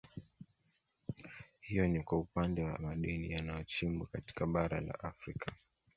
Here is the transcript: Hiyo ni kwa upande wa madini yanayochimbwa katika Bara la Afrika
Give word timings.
Hiyo 1.59 1.87
ni 1.87 2.03
kwa 2.03 2.19
upande 2.19 2.63
wa 2.63 2.79
madini 2.79 3.31
yanayochimbwa 3.31 4.07
katika 4.07 4.45
Bara 4.47 4.81
la 4.81 4.99
Afrika 4.99 5.53